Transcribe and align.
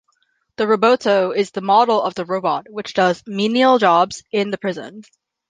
The 0.55 0.63
Roboto 0.63 1.29
is 1.29 1.51
a 1.55 1.61
model 1.61 2.01
of 2.01 2.15
robot 2.27 2.65
which 2.71 2.95
does 2.95 3.21
menial 3.27 3.77
jobs 3.77 4.23
in 4.31 4.49
the 4.49 4.57
prison. 4.57 5.03